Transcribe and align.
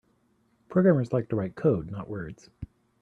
Programmers 0.67 1.13
like 1.13 1.29
to 1.29 1.35
write 1.35 1.53
code; 1.55 1.91
not 1.91 2.09
words. 2.09 2.49